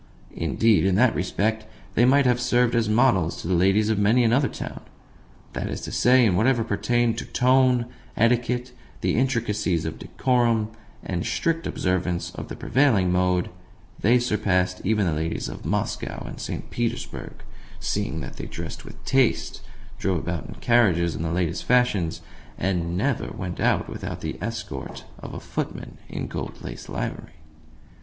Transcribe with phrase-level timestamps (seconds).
[0.33, 3.99] Indeed, in that respect they might have served as a model to the ladies of
[3.99, 4.81] many another town.
[5.53, 7.85] That is to say, in whatever pertained to "tone,"
[8.17, 10.69] etiquette, the intricacies of decorum,
[11.05, 13.51] and strict observance of the prevailing mode,
[13.99, 16.71] they surpassed even the ladies of Moscow and St.
[16.71, 17.43] Petersburg,
[17.79, 19.61] seeing that they dressed with taste,
[19.99, 22.21] drove about in carriages in the latest fashions,
[22.57, 27.33] and never went out without the escort of a footman in gold laced livery.